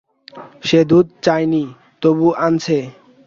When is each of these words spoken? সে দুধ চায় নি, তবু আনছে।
সে 0.63 0.79
দুধ 0.89 1.07
চায় 1.25 1.45
নি, 1.45 1.63
তবু 2.01 2.27
আনছে। 2.45 2.77